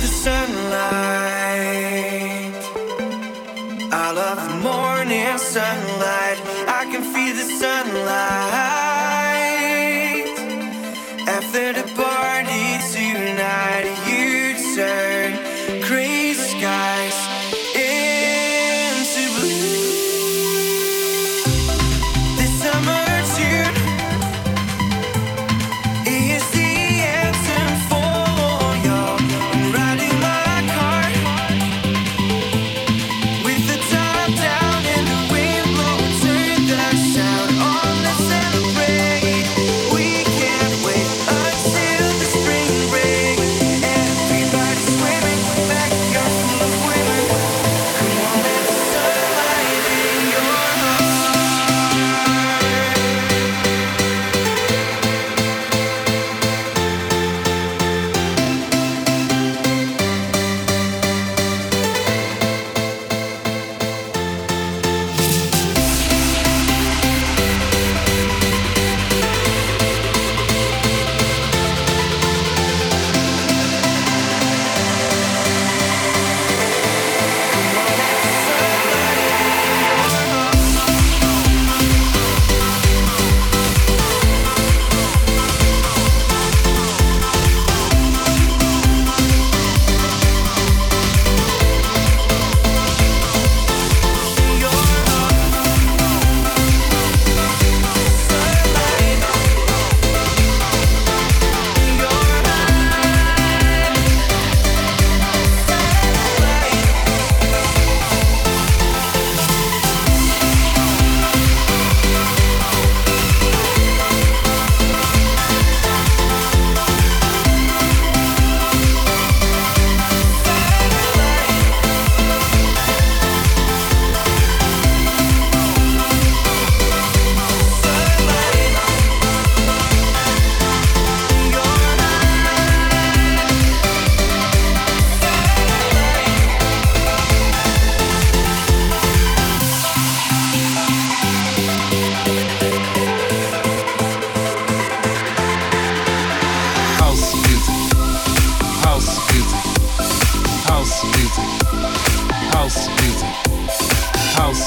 [0.00, 0.58] The sunlight.
[3.90, 6.27] I love morning sunlight.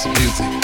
[0.07, 0.60] music.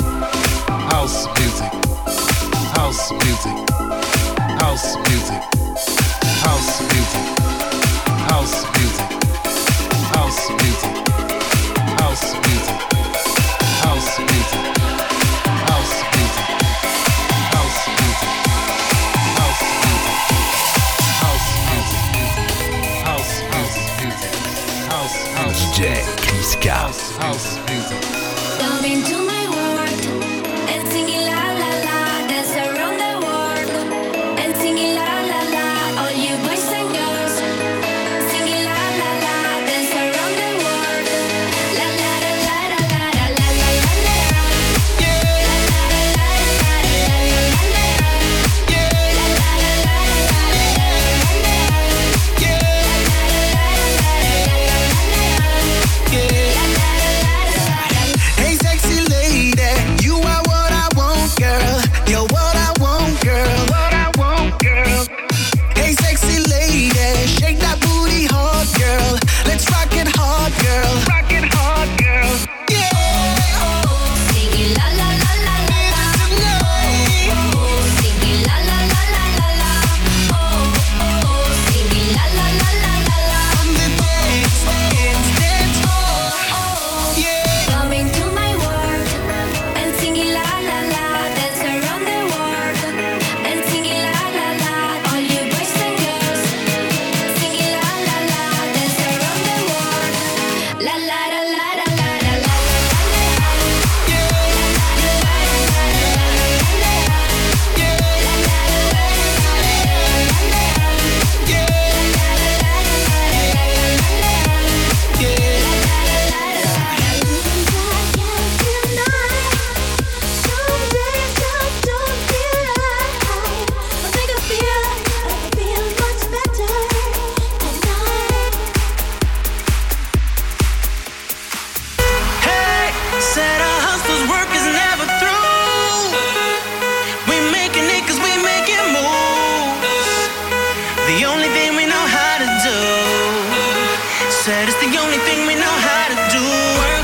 [144.47, 146.96] said it's the only thing we know how to do.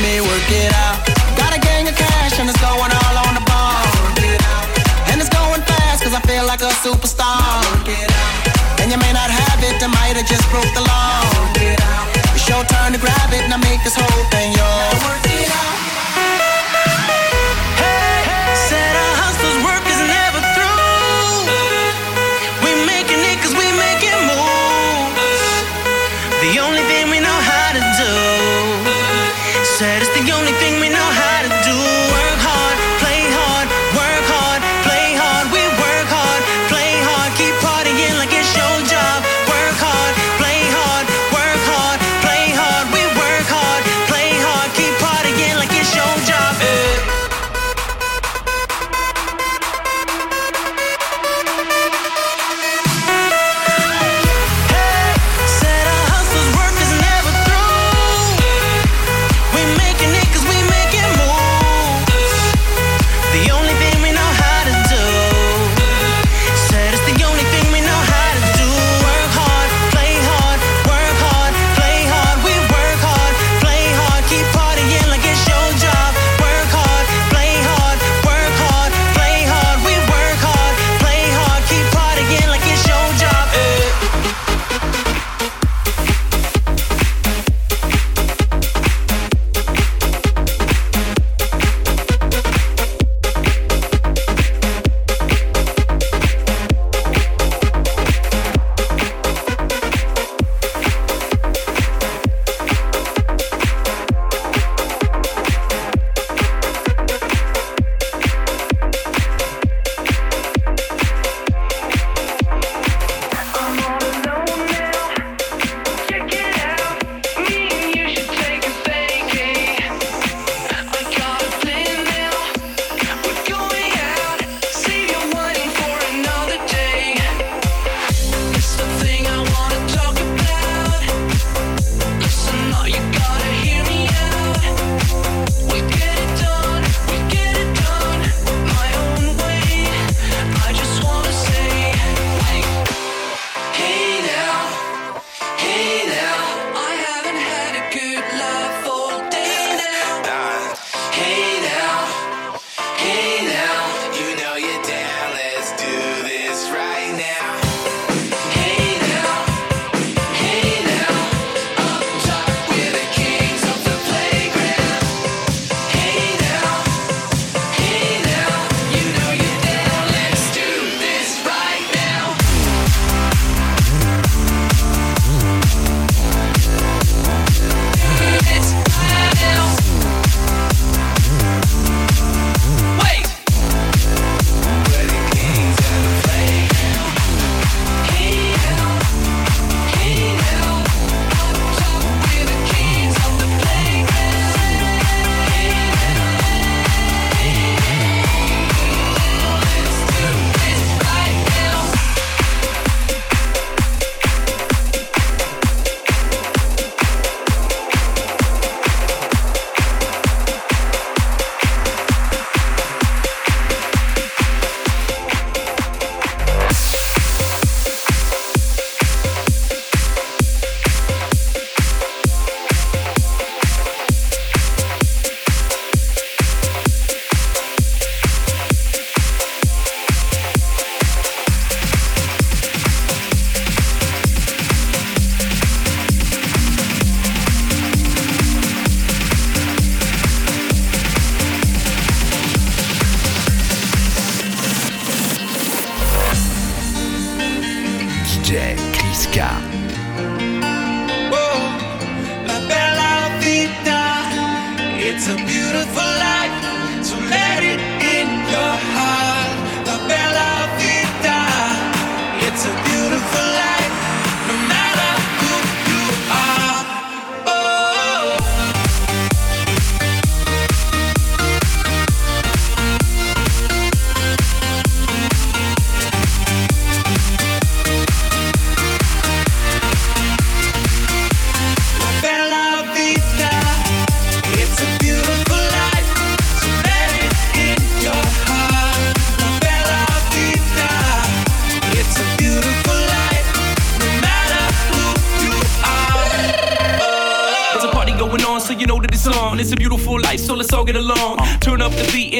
[0.00, 1.17] me work it out.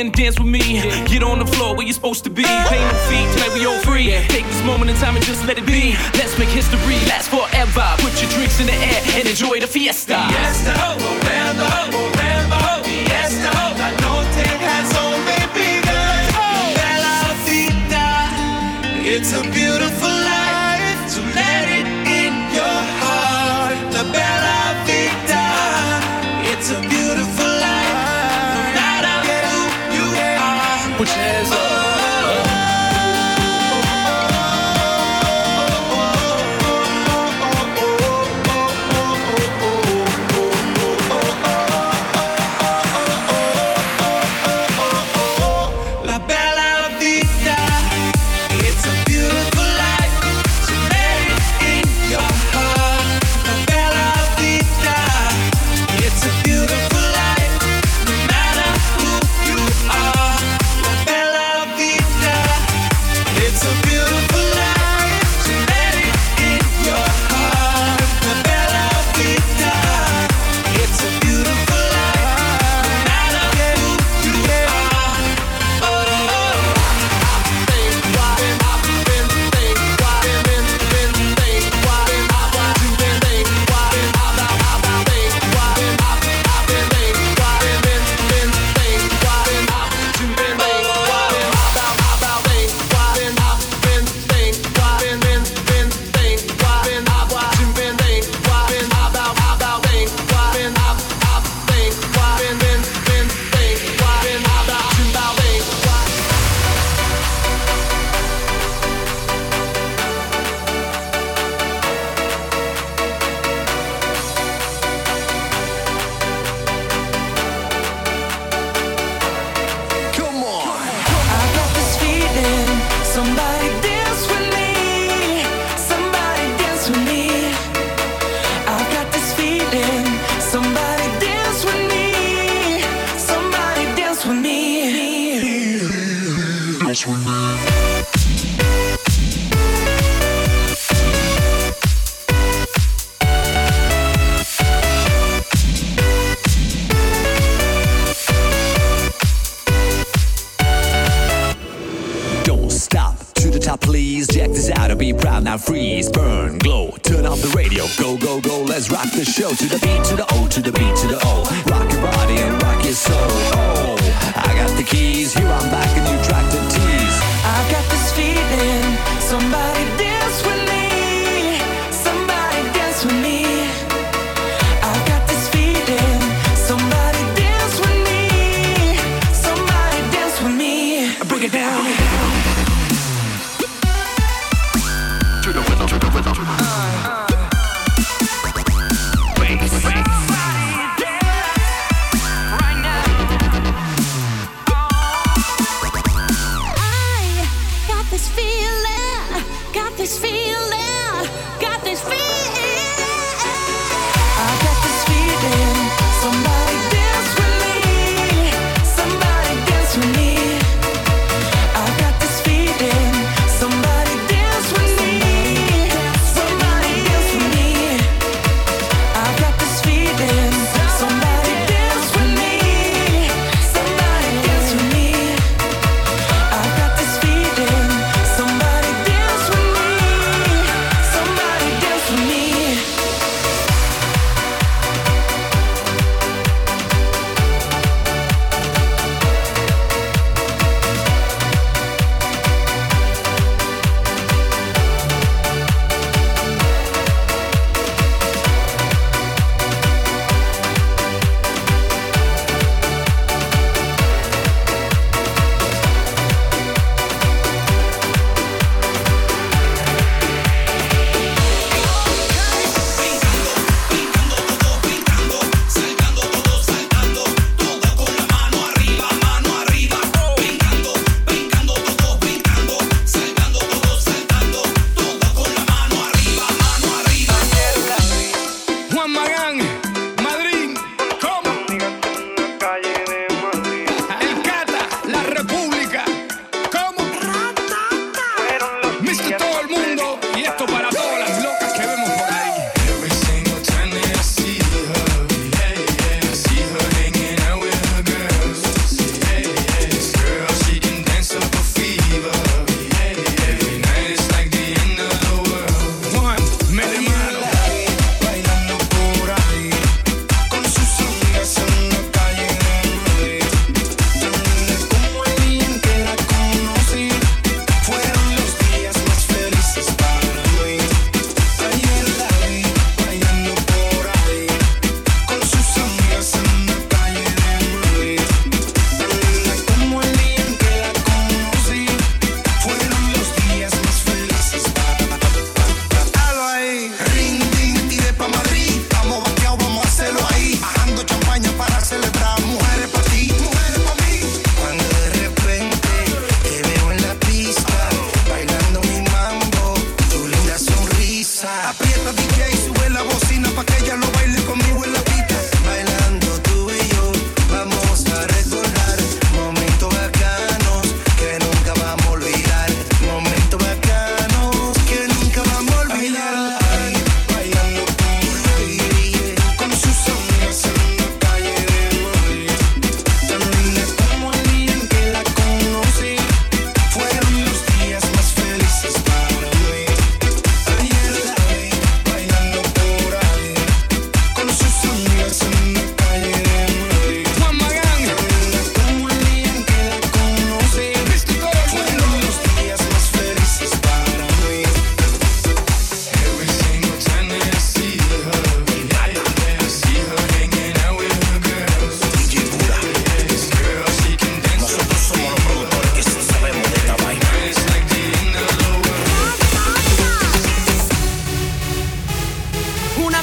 [0.00, 0.80] and dance with me.
[1.06, 2.44] Get on the floor where you're supposed to be.
[2.44, 4.10] Pay no fee, tonight we all free.
[4.28, 5.94] Take this moment in time and just let it be.
[6.14, 7.86] Let's make history last forever.
[7.98, 10.16] Put your drinks in the air and enjoy the fiesta.
[10.28, 10.74] Fiesta.
[10.76, 11.37] Oh, oh,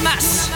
[0.00, 0.55] más.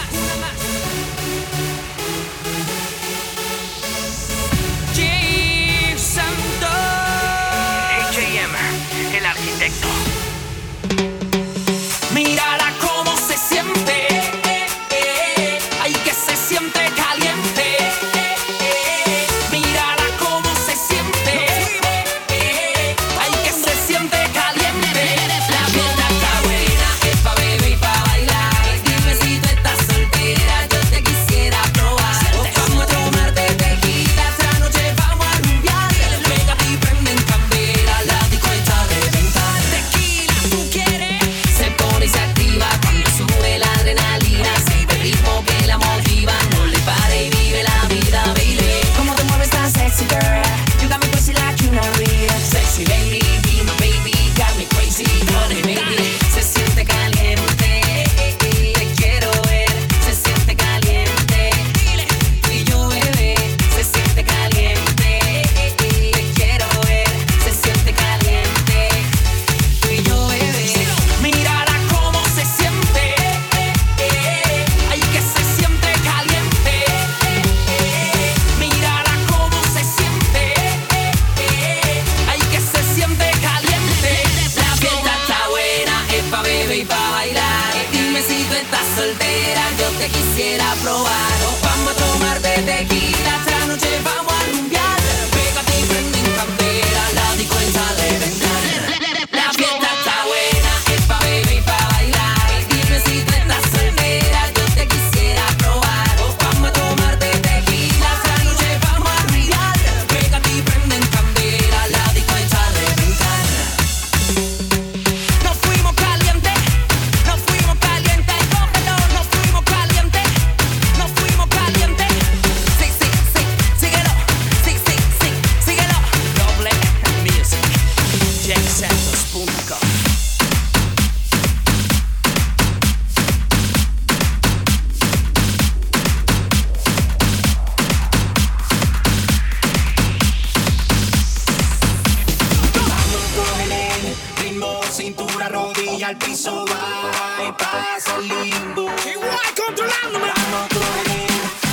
[148.18, 148.86] lindo.
[149.06, 150.26] Igual controlándome.
[150.26, 150.80] Mano, tu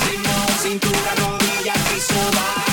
[0.06, 2.67] ritmo, cintura, rodilla, piso, baja.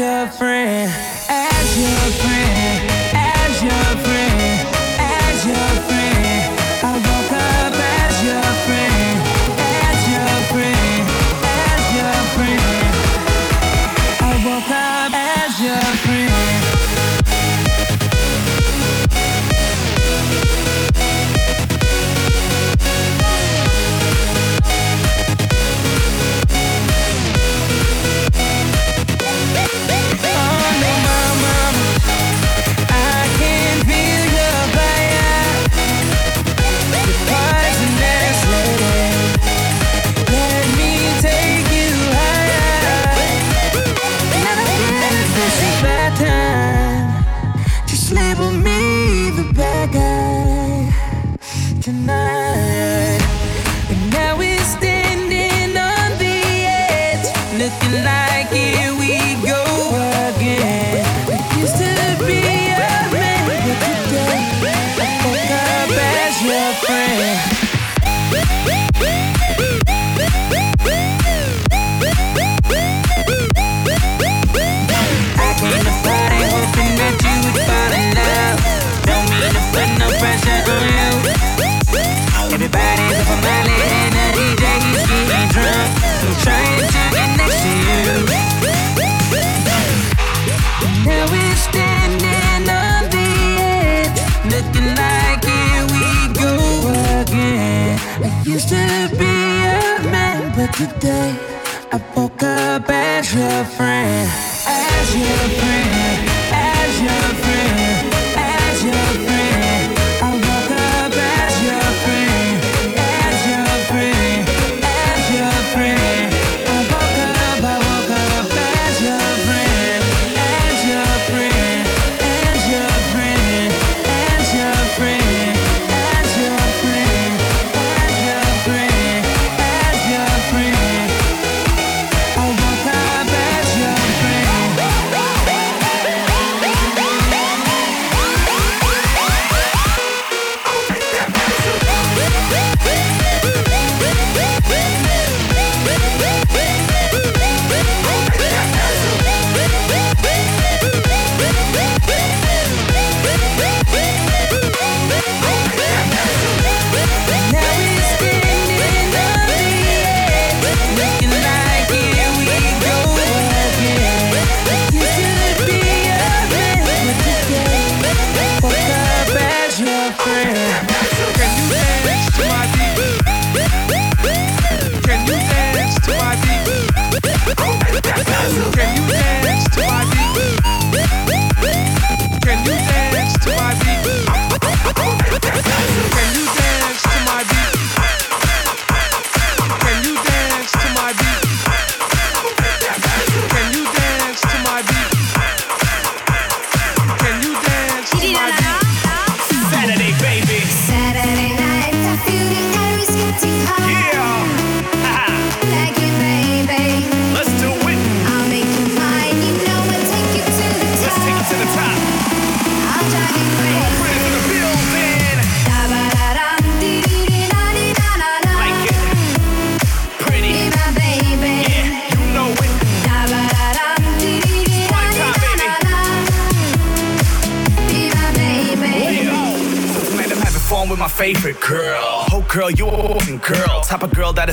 [0.00, 0.34] Up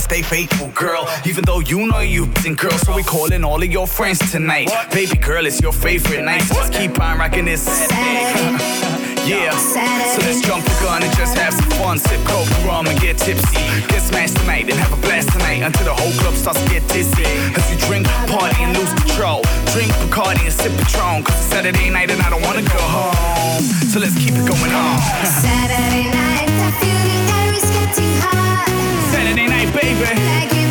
[0.06, 1.10] stay faithful, girl.
[1.26, 4.70] Even though you know you've been girl, so we calling all of your friends tonight.
[4.70, 4.92] What?
[4.92, 6.44] Baby girl, it's your favorite night.
[6.44, 9.26] So let's keep on rocking this Saturday.
[9.30, 10.10] yeah, Saturday.
[10.14, 11.98] so let's jump the gun and just have some fun.
[11.98, 13.58] Sip coke, rum, and get tipsy.
[13.90, 16.88] Get smashed tonight and have a blast tonight until the whole club starts to get
[16.90, 17.26] dizzy.
[17.58, 19.42] As we drink, party, and lose control.
[19.74, 23.64] Drink Bacardi and sip Patron, cause it's Saturday night and I don't wanna go home.
[23.90, 25.02] So let's keep it going on.
[25.42, 26.35] Saturday night.
[30.00, 30.65] baby.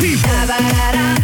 [0.00, 0.30] people.
[0.30, 1.19] Da, ba, da, da.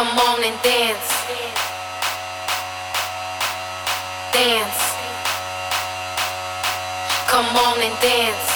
[0.00, 1.10] Come on and dance.
[4.32, 4.82] Dance.
[7.28, 8.50] Come on and dance.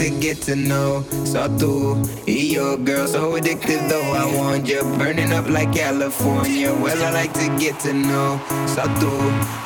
[0.00, 1.04] to get to know.
[1.26, 1.96] So tú
[2.26, 4.82] y yo, girl, so addictive though I want you.
[4.96, 6.72] Burning up like California.
[6.72, 8.40] Well, I like to get to know.
[8.66, 9.12] So tú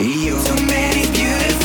[0.01, 1.64] y yo, so many beautiful.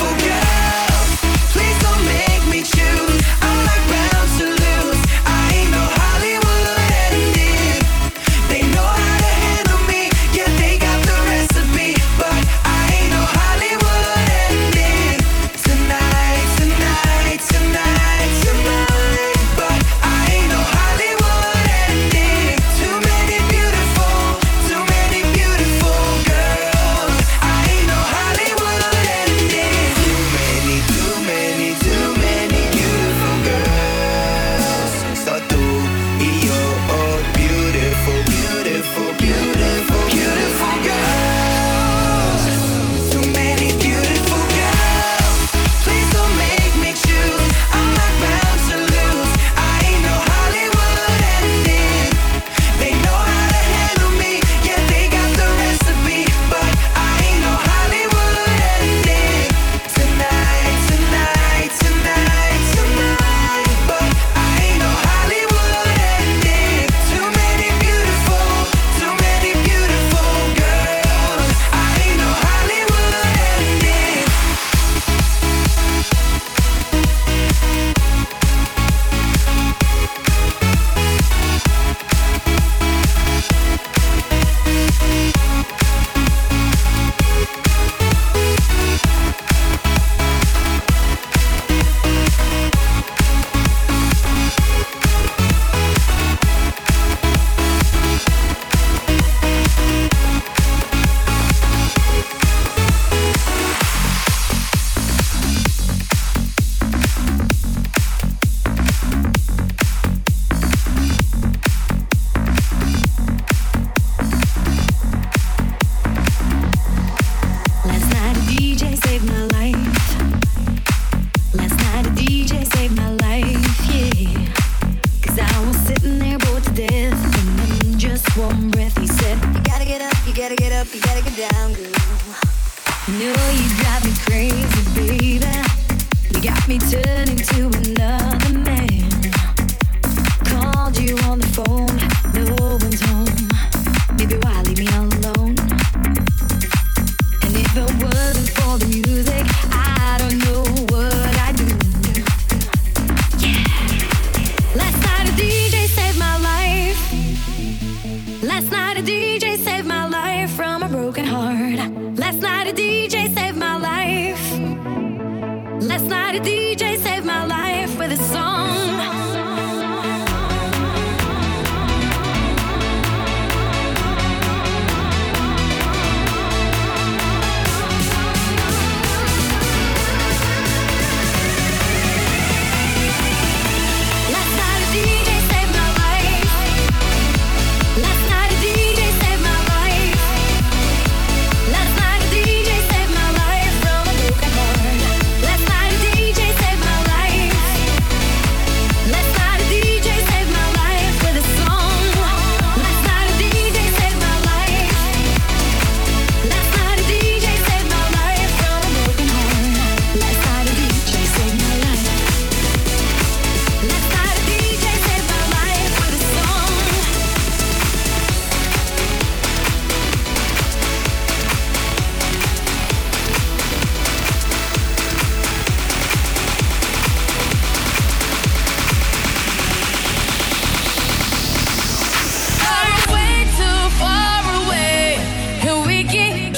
[236.19, 236.48] here.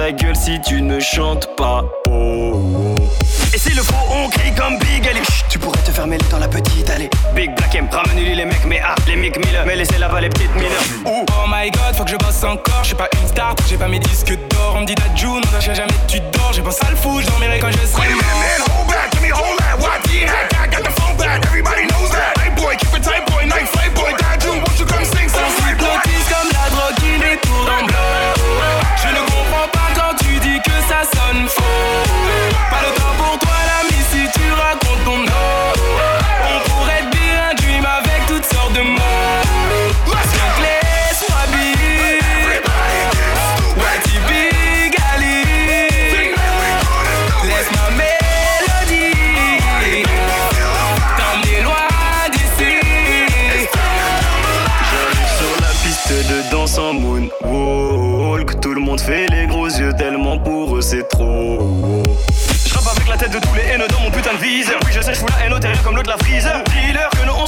[0.00, 1.84] ta gueule si tu ne chantes pas.
[2.08, 2.94] Oh.
[3.52, 5.20] Et si le faux on crie comme Big Ali
[5.50, 7.10] Tu pourrais te faire mêler dans la petite allée.
[7.34, 9.62] Big Black M, ramène-lui les mecs mais ah, les Mick Miller.
[9.66, 10.70] Mais laissez là-bas les petites mineurs.
[11.04, 11.26] Oh.
[11.28, 13.88] oh my god, faut que je bosse encore, je suis pas une star J'ai pas
[13.88, 16.54] mes disques d'or, on me dit ta June, on lâche jamais tu dors.
[16.54, 18.88] J'ai pensé à le fou, je dormirai quand je serai Wait a minute man, hold
[18.88, 19.76] back, give me hold that.
[19.80, 22.38] What the heck, I got the phone back, everybody knows that.
[22.38, 23.68] Hey boy, keep it tight boy, night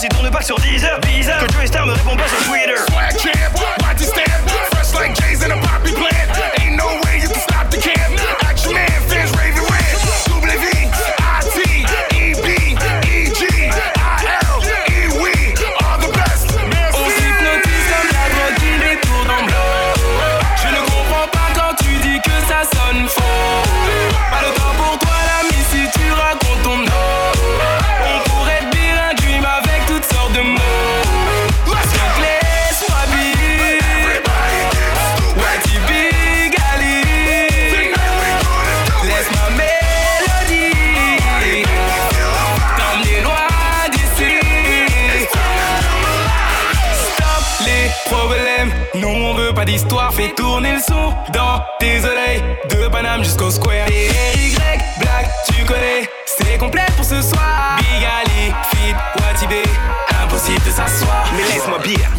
[0.03, 1.46] si tourne pas sur 10 heures, bizarre.
[1.46, 2.74] Que Joey Star me répond pas sur Twitter.
[2.90, 5.62] Swag champ, body stamp, fresh like J's in a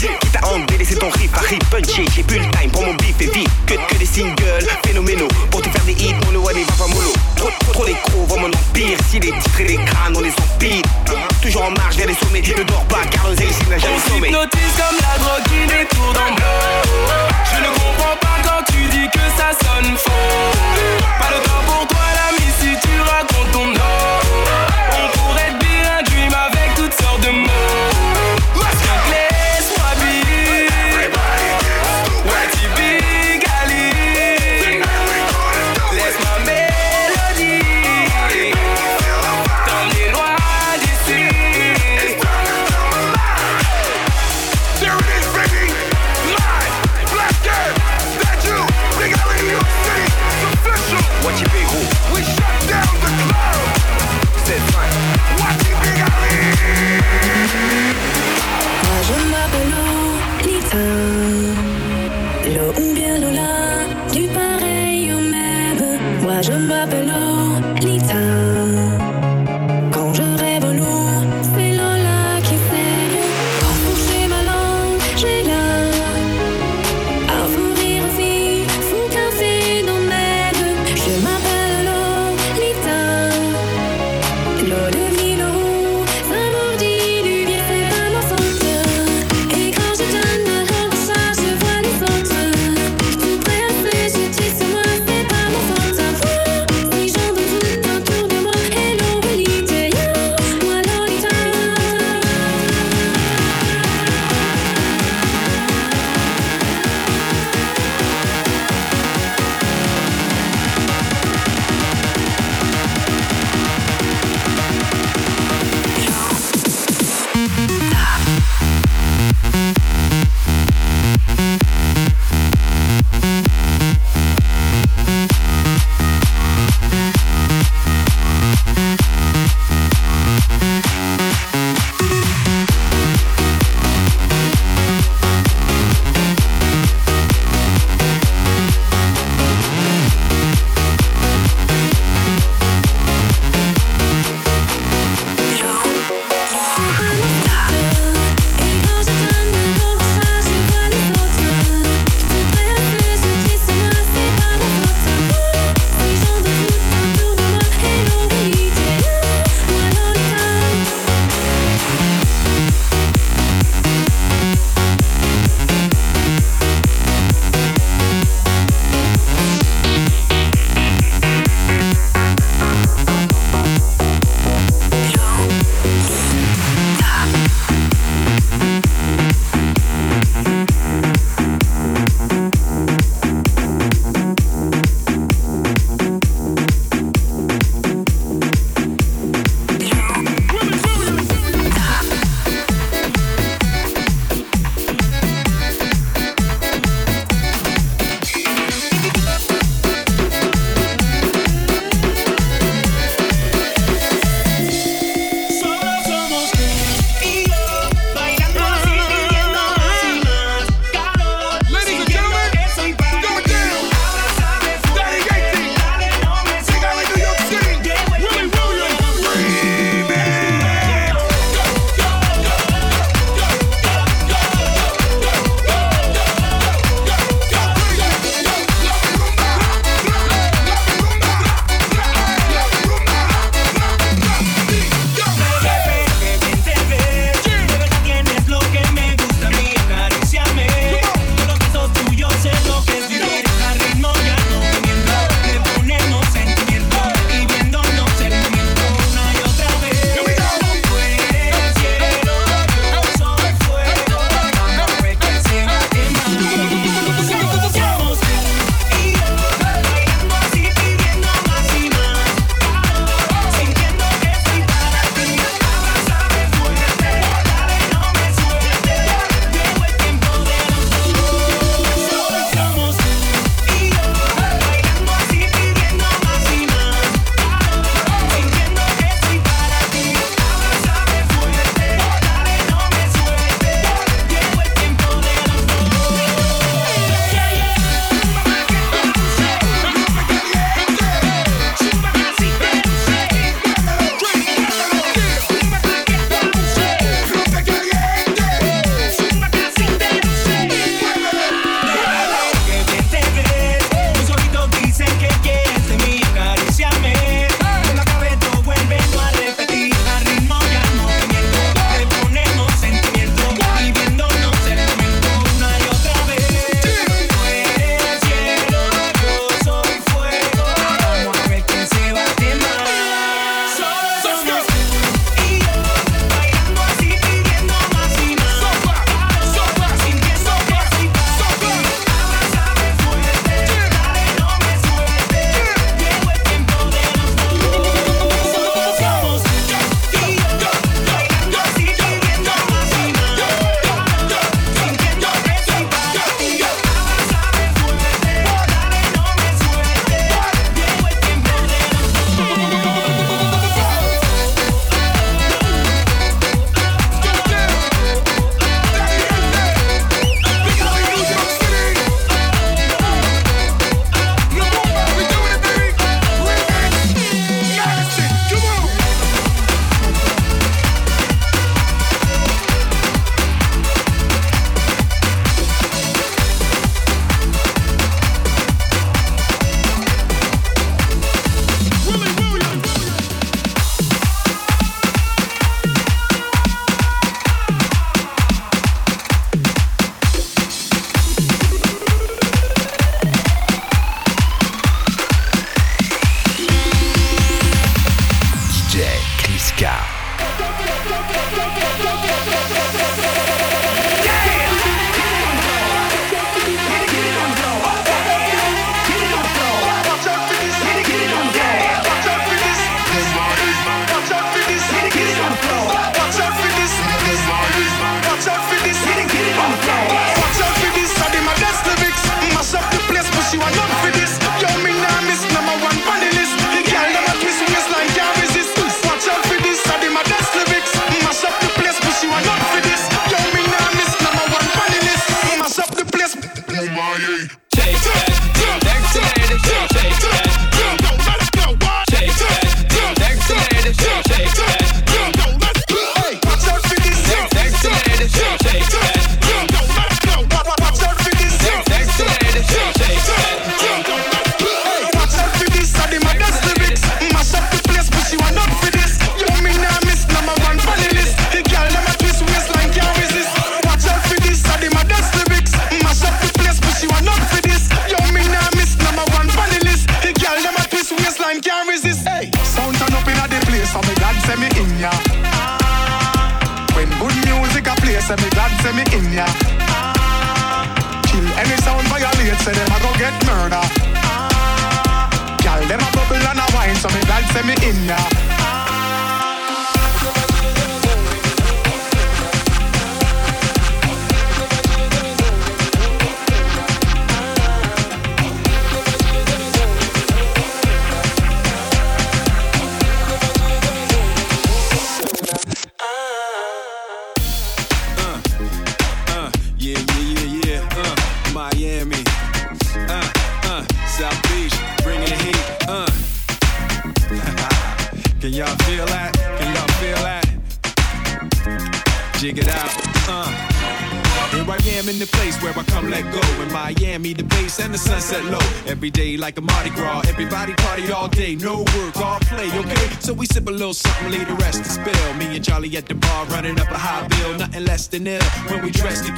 [0.08, 2.06] Quitte à engueuler, c'est ton riff à riff punché.
[2.14, 3.50] J'ai plus le time pour mon bif et vite.
[3.66, 5.30] Que, que des singles phénoménaux.
[5.50, 7.14] Pour te faire des hits, mon loin n'est pas mollo.
[7.36, 8.98] Trop, trop, trop d'échos, vois mon empire.
[9.10, 10.82] Si les titres et les crânes, on les empile.
[11.42, 12.42] Toujours en marche vers les sommets.
[12.42, 13.98] Ne dors pas car l'oseille, c'est n'a jamais
[14.78, 15.93] comme la drogue qui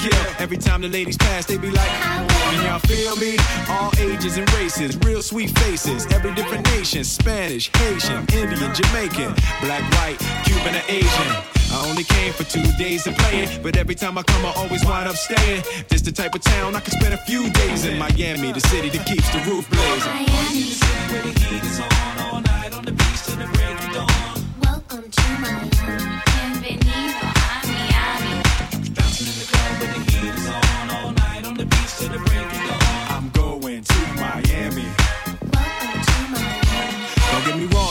[0.10, 0.26] kill.
[0.40, 3.38] Every time the ladies pass, they be like, Can y'all feel me?
[3.70, 6.06] All ages and races, real sweet faces.
[6.08, 11.30] Every different nation Spanish, Haitian, Indian, Jamaican, black, white, Cuban, or Asian.
[11.72, 14.54] I only came for two days to play it, but every time I come, I
[14.56, 15.64] always wind up staying.
[15.90, 18.90] This the type of town I can spend a few days in Miami, the city
[18.90, 20.12] that keeps the roof blazing.
[20.12, 20.76] Miami.
[21.12, 24.46] Where the heat is on all night on the beach till the break of dawn.
[24.62, 25.70] Welcome to Miami.
[26.26, 27.35] Bienvenido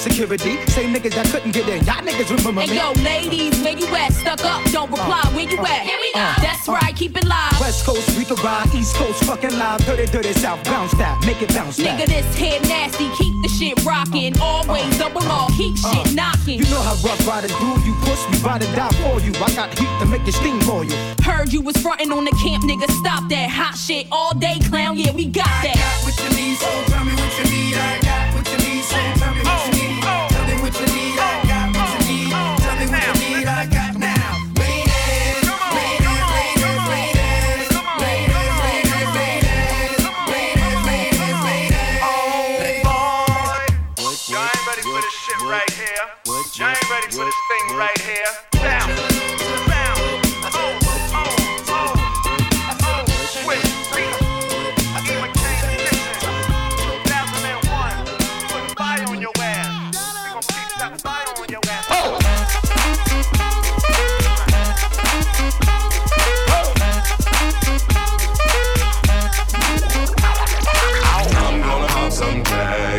[0.00, 0.56] security.
[0.72, 2.76] Same niggas that couldn't get in, y'all niggas remember Hey me.
[2.80, 4.12] yo, ladies, where you at?
[4.12, 5.22] Stuck up, don't reply.
[5.36, 5.82] Where you at?
[5.84, 6.20] Here we go.
[6.20, 7.60] Uh, that's right, keep it live.
[7.60, 11.40] West Coast we can ride, East Coast fucking live, dirty, dirty South, bounce that, make
[11.42, 12.08] it bounce Nigga, back.
[12.08, 13.08] this head nasty.
[13.18, 14.32] Keep the shit rocking.
[14.40, 15.48] Always double R.
[15.56, 16.58] Keep shit knocking.
[16.60, 19.32] You know how rough riders do, you push me, ride and die for you.
[19.44, 20.96] I got heat to make you steam for you.
[21.22, 22.88] Heard you was frontin' on the camp, nigga.
[23.04, 24.96] Stop that hot shit all day, clown.
[24.96, 25.76] Yeah, we got that.
[25.76, 27.74] I got What you need, so tell me what you need.
[27.76, 28.09] I got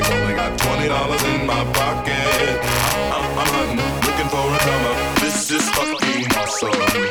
[0.02, 0.22] tags.
[0.22, 2.60] Only got twenty dollars in my pocket.
[3.12, 5.22] I'm, I'm hunting, looking for a come.
[5.22, 7.02] This is fucking awesome.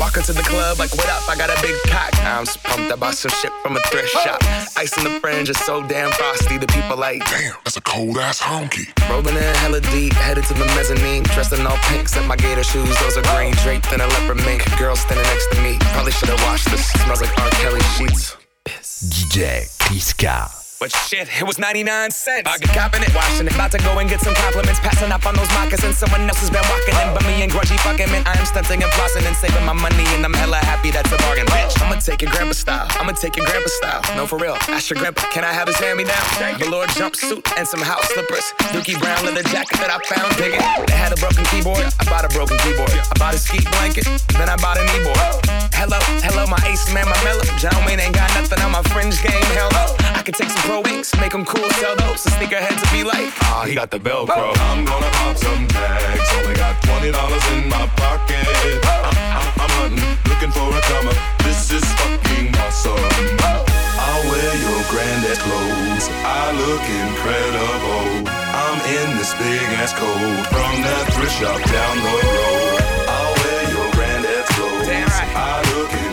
[0.00, 1.28] Walk into the club like, what up?
[1.28, 2.12] I got a big cock.
[2.24, 2.92] I'm just pumped.
[2.92, 4.42] I bought some shit from a thrift shop.
[4.76, 6.58] Ice in the fringe is so damn frosty.
[6.58, 8.90] The people like, damn, that's a cold ass honky.
[9.08, 11.22] Rolling in hella deep, headed to the mezzanine.
[11.22, 12.98] Dressed in all pink, set my gator shoes.
[13.00, 14.64] Those are green, draped in a leopard mink.
[14.78, 15.78] Girl standing next to me.
[15.94, 16.88] Probably should have washed this.
[17.04, 17.50] Smells like R.
[17.62, 18.36] Kelly sheets.
[18.66, 20.61] DJ Kiska.
[20.82, 22.42] But shit, it was 99 cents.
[22.50, 23.54] I get copping it, washing it.
[23.54, 24.82] About to go and get some compliments.
[24.82, 25.94] Passing up on those moccasins.
[25.94, 27.14] Someone else has been walking in.
[27.14, 28.26] But me and grudgy fucking man.
[28.26, 30.02] I am stunting and flossing and saving my money.
[30.18, 31.78] And I'm hella happy that's a bargain, bitch.
[31.78, 32.90] I'ma take your grandpa style.
[32.98, 34.02] I'ma take your grandpa style.
[34.18, 34.58] No, for real.
[34.74, 36.58] Ask your grandpa, can I have his hand me down?
[36.58, 38.50] Velour jumpsuit and some house slippers.
[38.74, 40.66] Dookie Brown leather jacket that I found digging.
[40.90, 41.86] They had a broken keyboard.
[42.02, 42.90] I bought a broken keyboard.
[42.90, 44.10] I bought a ski blanket.
[44.34, 45.46] Then I bought a kneeboard.
[45.78, 47.46] Hello, hello, my ace man, my mellow.
[47.62, 49.46] John Wayne ain't got nothing on my fringe game.
[49.54, 49.94] Hell no.
[50.14, 52.24] I could take some wings, make them cool, sell those.
[52.24, 54.56] The sneakerheads to be like, ah, he got the Velcro.
[54.70, 56.28] I'm gonna pop some tags.
[56.38, 58.46] Only got twenty dollars in my pocket.
[58.86, 61.18] I'm, I'm, I'm hunting, looking for a come up.
[61.44, 62.96] This is fucking awesome.
[63.42, 66.06] I'll wear your granddad clothes.
[66.24, 68.30] I look incredible.
[68.30, 72.80] I'm in this big ass coat from that thrift shop down the road.
[73.08, 74.88] I'll wear your granddad's clothes.
[74.88, 76.11] I look incredible.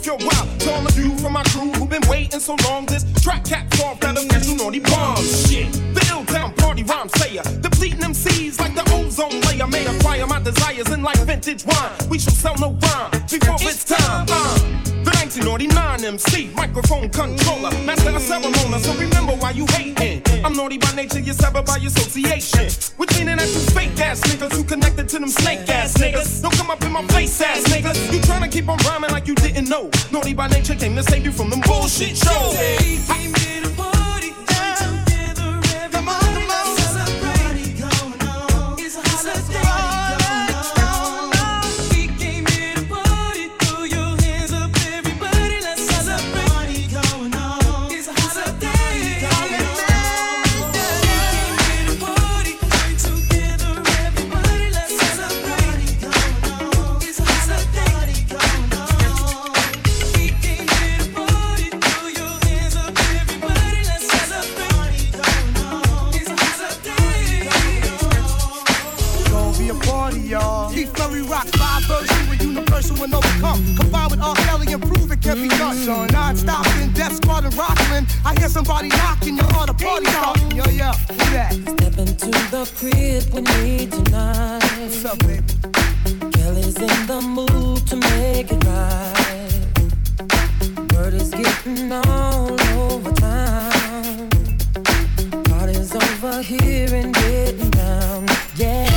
[0.00, 0.58] Worth your while.
[0.58, 3.80] To all of you from my crew who've been waiting so long, this track caps
[3.82, 5.99] off that official naughty bomb shit.
[6.20, 9.66] The ill town party rhyme sayer, depleting MCs like the ozone layer.
[9.66, 11.92] May acquire my desires in like vintage wine.
[12.10, 14.26] We shall sell no rhyme before it's time.
[14.28, 14.58] Uh,
[15.00, 18.82] the 1999 MC, microphone controller, master of ceremony.
[18.82, 20.22] So remember why you hating.
[20.44, 22.68] I'm naughty by nature, you're severed by association.
[22.98, 26.42] Which meaning that you fake ass niggas who connected to them snake ass niggas.
[26.42, 28.12] Don't come up in my face ass niggas.
[28.12, 29.90] You tryna keep on rhyming like you didn't know.
[30.12, 32.56] Naughty by nature came to save you from them bullshit shows.
[78.30, 80.52] I hear somebody knocking, you are the party starting.
[80.52, 81.52] Yo, yeah, who that?
[81.52, 84.62] Step into the crib with me tonight.
[84.78, 85.42] What's up, baby?
[86.30, 89.50] Kelly's in the mood to make it right.
[90.94, 94.30] Word is getting all over town.
[95.46, 98.26] Party's over here and getting down.
[98.54, 98.89] Yeah.